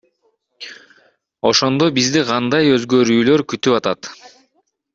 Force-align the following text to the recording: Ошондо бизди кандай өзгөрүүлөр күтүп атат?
Ошондо 1.49 1.89
бизди 1.99 2.25
кандай 2.31 2.73
өзгөрүүлөр 2.79 3.47
күтүп 3.55 3.79
атат? 3.83 4.13